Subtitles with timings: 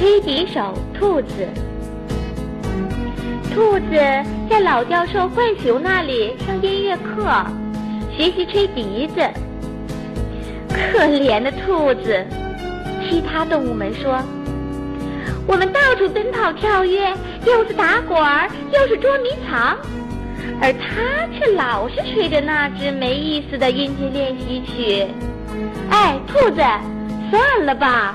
[0.00, 1.46] 吹笛手兔子。
[3.52, 3.90] 兔子
[4.48, 7.30] 在老教授浣熊那里上音乐课，
[8.10, 9.20] 学习吹笛子。
[10.70, 12.24] 可怜的兔子，
[13.04, 14.18] 其他动物们说
[15.46, 17.12] ：“我们到处奔跑跳跃，
[17.44, 19.76] 又是打滚儿，又是捉迷藏，
[20.62, 25.06] 而它却老是吹着那支没意思的音阶练习曲。”
[25.92, 26.62] 哎，兔子，
[27.30, 28.14] 算了吧，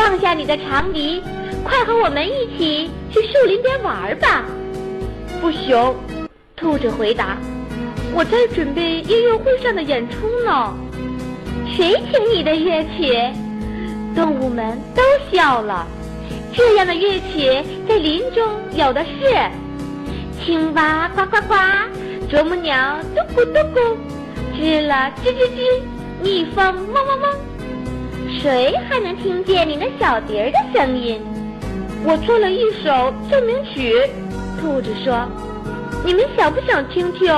[0.00, 1.22] 放下你的长笛，
[1.62, 4.46] 快和我们一起去树林边玩吧。
[5.42, 5.94] 不行，
[6.56, 7.36] 兔子回答
[8.14, 10.74] ：“我在准备音乐会上的演出呢。”
[11.76, 13.14] 谁听你的乐曲？
[14.16, 15.86] 动物们都笑了。
[16.54, 18.42] 这样的乐曲在林中
[18.72, 19.20] 有的是：
[20.42, 21.54] 青蛙呱呱呱，
[22.26, 23.96] 啄木鸟嘟咕嘟咕，
[24.56, 25.82] 知了吱吱吱，
[26.22, 26.64] 蜜蜂
[26.94, 27.49] 嗡嗡嗡。
[28.38, 31.20] 谁还能听见你那小笛儿的声音？
[32.04, 33.94] 我做了一首奏鸣曲。
[34.60, 35.28] 兔子说
[36.04, 37.30] ：“你们想不想听听？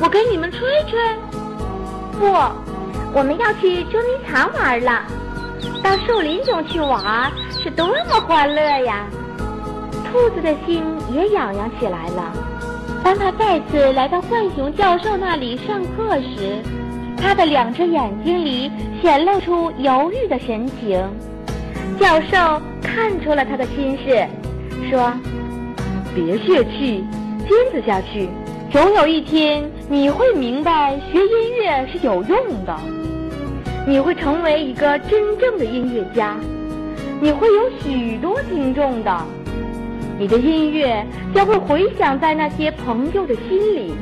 [0.00, 0.98] 我给你们吹吹。”
[2.18, 2.26] 不，
[3.12, 5.04] 我们要去捉迷藏玩了。
[5.82, 7.30] 到树林中去玩
[7.62, 9.06] 是多么欢乐呀！
[10.10, 12.32] 兔子的心也痒痒起来了。
[13.04, 16.60] 当他再次来到浣熊教授那里上课时，
[17.20, 18.70] 他的两只眼睛里
[19.02, 21.02] 显露出犹豫的神情。
[21.98, 24.26] 教授看出了他的心事，
[24.88, 25.12] 说。
[26.14, 27.04] 别泄气，
[27.46, 28.28] 坚持下去，
[28.72, 32.76] 总有一天你会明白学音乐是有用的。
[33.86, 36.34] 你会成为一个真正的音乐家，
[37.20, 39.16] 你会有许多听众的，
[40.18, 43.94] 你的音乐将会回响在那些朋友的心里。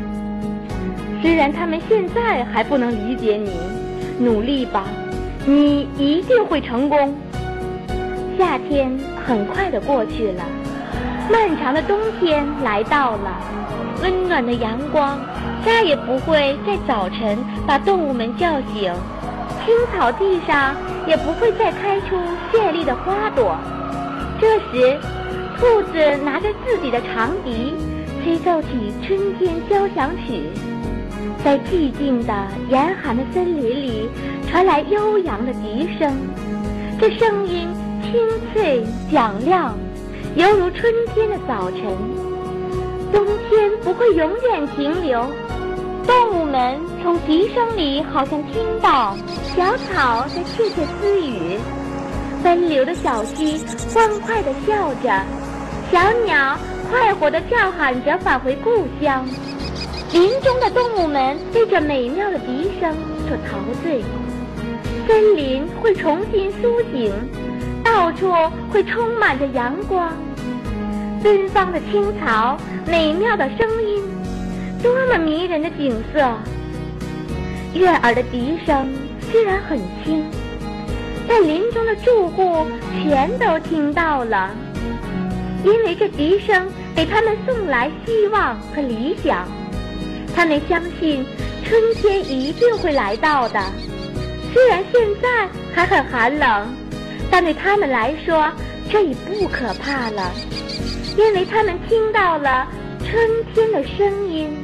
[1.27, 3.51] 虽然他们现在还不能理解你，
[4.25, 4.85] 努力吧，
[5.45, 7.13] 你一定会成功。
[8.39, 8.97] 夏天
[9.27, 10.45] 很快的过去了。
[11.29, 13.41] 漫长的冬天来到了，
[14.01, 15.19] 温暖的阳光
[15.65, 17.37] 再也不会在早晨
[17.67, 18.95] 把动物们叫醒，
[19.65, 20.77] 青草地上
[21.09, 22.17] 也不会再开出
[22.53, 23.59] 绚丽的花朵。
[24.41, 24.97] 这时，
[25.59, 27.75] 兔子拿着自己的长笛，
[28.23, 30.45] 吹奏起春天交响曲，
[31.45, 32.33] 在寂静的
[32.69, 34.09] 严寒的森林里
[34.49, 36.13] 传来悠扬的笛声，
[37.01, 37.69] 这声音
[38.03, 38.13] 清
[38.53, 39.77] 脆响亮。
[40.35, 41.83] 犹如春天的早晨，
[43.13, 45.25] 冬天不会永远停留。
[46.07, 49.17] 动物们从笛声里好像听到
[49.57, 51.59] 小草在窃窃私语，
[52.45, 53.59] 奔流的小溪
[53.95, 55.25] 欢快地笑着，
[55.91, 56.57] 小鸟
[56.91, 59.27] 快活地叫喊着返回故乡。
[60.13, 62.95] 林中的动物们被这美妙的笛声
[63.29, 64.03] 所陶醉，
[65.07, 67.13] 森林会重新苏醒，
[67.85, 68.33] 到处
[68.71, 70.13] 会充满着阳光。
[71.23, 72.57] 芬芳的青草，
[72.87, 74.03] 美妙的声音，
[74.83, 76.33] 多么迷人的景色！
[77.75, 78.89] 悦耳的笛声
[79.31, 80.25] 虽然很轻，
[81.29, 82.65] 但林中的住户
[83.03, 84.51] 全都听到了，
[85.65, 89.47] 因为这笛声给他们送来希望和理想。
[90.37, 91.25] 他们相信
[91.65, 93.59] 春天一定会来到的，
[94.53, 96.69] 虽然现在还很寒冷，
[97.31, 98.53] 但对他们来说
[98.91, 100.31] 这已不可怕了。
[101.17, 102.69] 因为他们听到了
[103.03, 103.17] 春
[103.55, 104.55] 天的声音。